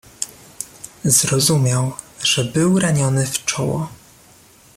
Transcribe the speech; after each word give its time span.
"Zrozumiał, 1.03 1.91
że 2.23 2.43
był 2.45 2.79
raniony 2.79 3.25
w 3.25 3.45
czoło." 3.45 3.89